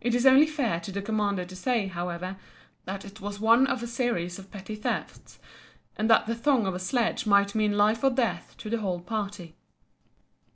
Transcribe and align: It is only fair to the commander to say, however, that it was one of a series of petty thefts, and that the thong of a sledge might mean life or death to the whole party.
It 0.00 0.14
is 0.14 0.24
only 0.24 0.46
fair 0.46 0.80
to 0.80 0.90
the 0.90 1.02
commander 1.02 1.44
to 1.44 1.54
say, 1.54 1.86
however, 1.86 2.38
that 2.86 3.04
it 3.04 3.20
was 3.20 3.38
one 3.38 3.66
of 3.66 3.82
a 3.82 3.86
series 3.86 4.38
of 4.38 4.50
petty 4.50 4.74
thefts, 4.74 5.38
and 5.94 6.08
that 6.08 6.24
the 6.26 6.34
thong 6.34 6.66
of 6.66 6.74
a 6.74 6.78
sledge 6.78 7.26
might 7.26 7.54
mean 7.54 7.76
life 7.76 8.02
or 8.02 8.08
death 8.08 8.54
to 8.60 8.70
the 8.70 8.78
whole 8.78 9.00
party. 9.02 9.54